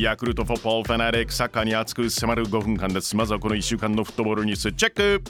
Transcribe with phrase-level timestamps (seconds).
[0.00, 5.22] ヤクルトフォッポーファナリックサッカーに熱く迫る5分間ですまずはこの1週間のフットボールニュースチェック。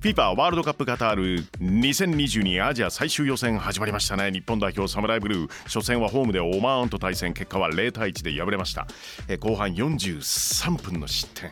[0.00, 4.30] FIFA ワールドカップカタール2022アジア最終予選始まりましたね。
[4.30, 5.50] 日本代表サムライブルー。
[5.64, 7.34] 初戦はホームでオマーンと対戦。
[7.34, 8.86] 結果は0対1で敗れました。
[9.26, 11.50] え後半43分の失点。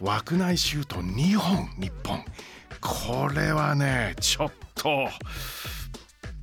[0.00, 2.24] 枠内シュート2本日本。
[2.80, 5.06] これはねちょっと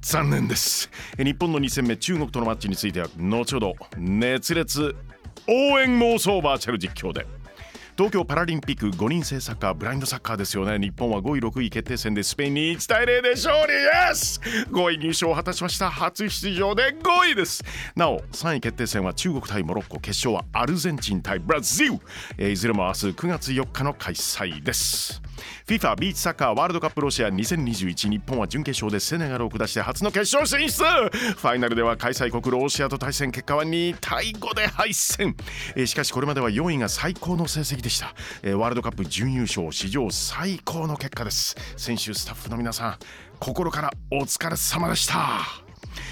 [0.01, 0.89] 残念です。
[1.17, 4.95] 日本の2戦目中国とのマッチについては後ほど熱烈
[5.47, 7.25] 応援妄想バーチャル実況で。
[7.97, 10.77] 東京パラリンピック5人制サッカーブラインドサッカーですよね。
[10.77, 13.67] 日本は5位6位決定戦でスペインに1対0で勝利。
[13.67, 15.89] です5位入賞を果たしました。
[15.89, 17.63] 初出場で5位です。
[17.95, 21.93] なお3位決定戦は中国対モロッコ決勝はアルゼンチン対ブラジル、
[22.37, 25.21] えー、いずれも明日9月4日の開催です。
[25.67, 30.83] FIFA ビーチサッカーワールドカップロシア2021日本は準決勝でセネガルを下して初の決勝進出。
[30.83, 33.31] ファイナルでは開催国ロシアと対戦。
[33.31, 35.35] 結果は2対5で敗戦、
[35.75, 41.55] えー、しかしこれまでは4位が最高の成績でした、えー、ワールドカップ準優勝史上最高の結果です。
[41.77, 42.97] 選手スタッフの皆さん
[43.39, 45.64] 心からお疲れ様でした。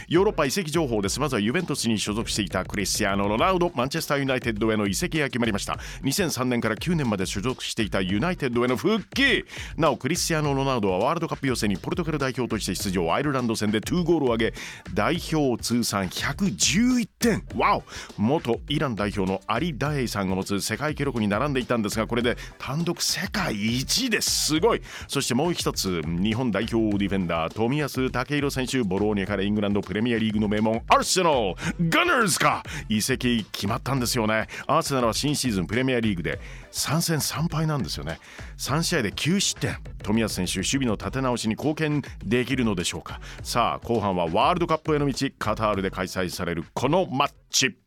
[0.07, 1.19] ヨーロッパ移籍情報です。
[1.19, 3.71] まずはユベントスに所属していたクリスティアーノ・ロナウド。
[3.75, 5.79] マンチェスターユナイテッドへの移籍が決まりました。
[6.03, 9.45] 2003年から9年まで所属していたユナイテッドへの復帰。
[9.77, 13.13] なおクリスティアーノ・ロナウドはワールドカップ予選にポルトガル代表として出場。
[13.13, 14.57] アイルランド戦で2ゴールを挙げ
[14.93, 17.83] 代表通算111点わお
[18.17, 24.45] 元イラン代表のアリ・ダエイさんが持つ世界記録に並んでいたんですがこれで単独世界一です。
[24.47, 24.81] すごい！
[25.07, 28.83] そしてもう一つ日本代表ディフェンダー冨安健洋選手。
[28.83, 34.47] ボローニャからイングランドプレミアリーグの名門アーセナルガナーズが移籍決まったんですよね。
[34.67, 36.39] アーセナルは新シーズンプレミアリーグで
[36.71, 38.19] 3戦3敗なんですよね。
[38.57, 39.77] 3試合で9失点。
[40.03, 43.19] 冨安選手守備の立て直しに貢献できるのでしょうか。
[43.41, 47.77] さあ後半はワールドカップへの道カタールで開催されるこのマッチ。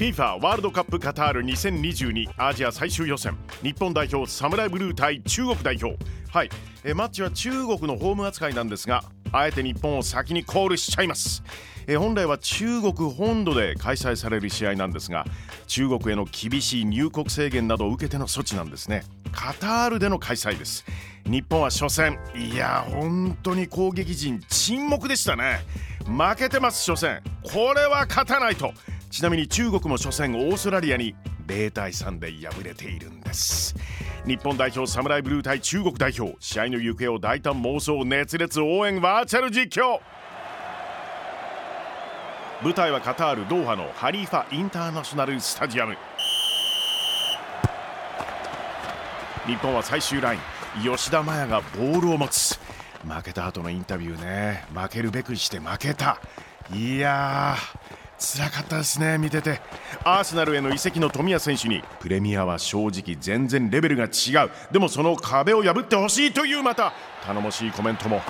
[0.00, 3.36] FIFA ワールドカップカタール2022アジア最終予選。
[3.62, 5.98] 日本代表サムライブルー対中国代表。
[6.30, 6.50] はい。
[6.84, 11.42] えマッチは中国のホーム扱いなんですがあえて日本を先にコールしちゃいます。
[11.86, 15.24] え本来は中国本土で開催される試合なんですが
[15.66, 19.02] 中国への厳しい入国制限などを受けての措置なんですね。
[19.32, 20.84] カタールでの開催です。
[21.26, 22.18] 日本は初戦。
[22.34, 25.60] いや本当に攻撃陣沈黙でしたね。
[26.06, 27.22] 負けてます初戦。
[27.42, 28.72] これは勝たないと。
[29.10, 31.14] ちなみに中国も初戦オーストラリアに
[31.46, 33.74] 0対3で敗れているんです。
[34.26, 40.00] 日本代表サムライブルー対中国代表試合の行方を大胆妄想熱烈応援バーチャル実況。
[42.62, 45.96] 舞台はカタール・ドーハのハリーファ・インターナショナル・スタジアム。
[49.46, 50.40] 日本は最終ライン
[50.82, 52.60] 吉田麻也がボールを持つ。
[53.02, 54.66] 負けた後のインタビューね。
[54.74, 56.20] 負けるべくして負けた。
[56.72, 57.56] いや
[58.20, 59.60] 辛かったですね見てて。
[60.04, 64.50] アーセナルへの移籍の富谷選手にプレミアは正直全然レベルが違う。
[64.70, 66.92] でもその壁を破ってほしいというまた
[67.24, 68.20] 頼もしいコメントも。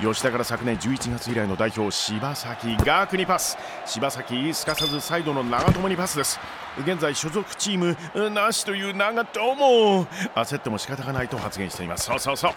[0.00, 3.58] 吉田から昨年11月以来の代表柴崎ガークにパス。
[3.84, 6.40] 柴崎すかさずサイドの長友にパスです。
[6.78, 10.06] 現在所属チームなしという長友。
[10.34, 12.06] 焦っても仕方がないと発言しています。
[12.06, 12.52] そうそうそう。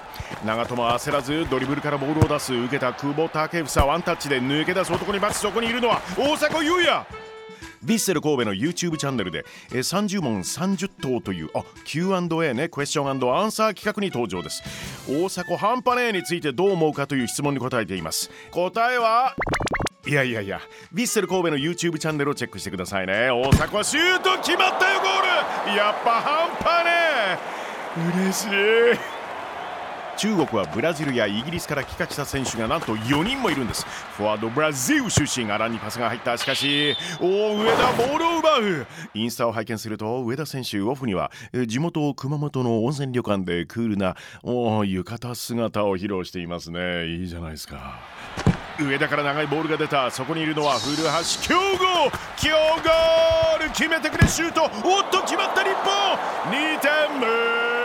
[0.46, 2.54] 長友焦らずドリブルからボールを出す。
[2.54, 7.23] 受けた久保建英ワンタッチで抜け出す男にパスそこにいるのは大迫勇也。
[7.84, 14.64] ヴィッセル神戸の YouTube チャンネルで、え30問30答というあ Q&A ねクエスチョンアンサー企画に登場です。
[15.08, 18.30] 大迫半端ねえについてどう思うかという質問に答えています。
[18.52, 19.36] 答えは
[20.06, 20.60] いやいやいや
[20.94, 23.30] ヴィッセル神戸の YouTube チャンネルをチェックしてくださいね。
[23.30, 25.78] 大迫はシュート決まったよゴール。
[25.78, 26.92] やっぱ半端ね
[28.16, 28.22] え。
[28.22, 29.13] 嬉しい。
[30.18, 33.86] 中国はブラジルやイギリスから帰化した選手がなんと4人もいるんです。
[34.18, 36.38] フォワードブラジル出身アランにパスが入った。
[36.38, 38.88] しかしおお上田ボールを奪う。
[39.14, 41.32] インスタを拝見すると上田選手オフには
[41.68, 47.08] 地元熊本の温泉旅館でクールなお浴衣姿を披露していますね。
[47.08, 48.00] いいじゃないですか。
[48.80, 50.10] 上田から長いボールが出た。
[50.10, 51.04] そこにいるのは古橋
[51.42, 52.12] 強豪。
[52.38, 53.70] 強ゴール。
[53.72, 54.64] 決めてくれシュート。
[54.64, 54.70] おっ
[55.12, 56.52] と決まった日本。
[56.52, 57.83] 2点目。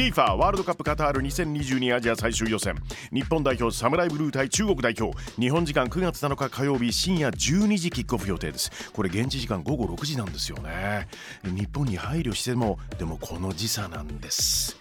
[0.00, 2.74] FIFA ワールドカップカタール2022アジア最終予選。
[3.12, 5.14] 日本代表サムライブルー対中国代表。
[5.38, 8.70] 日本時間9月7日火曜日深夜12時キックオフ予定です。
[8.94, 11.06] これ現地時間午後6時なんですよね。
[11.44, 14.74] 日本に配慮してもでもこの時差なんです。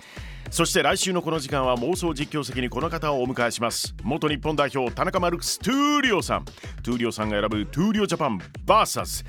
[0.51, 3.94] そして来週のこの時間は妄想実況席にこの方をお迎えします。
[4.04, 6.45] 元日本代表田中マルクス・トゥーリオさん。
[6.81, 9.25] トゥーリオさんが選ぶトゥーリオジャパン VS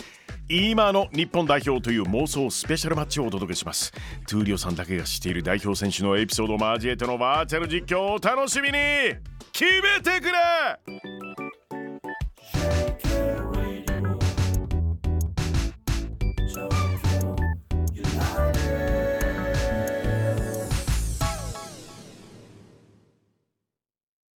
[0.53, 3.93] 今の日本代表という妄想スペシャルマッチをお届けします。
[4.27, 8.75] トゥーリオさんだけが知っている代表選手のエピソードを交えてのバーチャル実況を楽しみに。
[9.53, 11.20] 決めてくれ